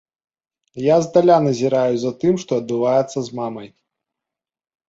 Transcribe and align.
Я 0.83 0.95
здаля 1.07 1.35
назіраю 1.47 1.95
за 2.05 2.11
тым, 2.23 2.33
што 2.45 2.51
адбываецца 2.63 3.19
з 3.29 3.41
мамай. 3.41 3.67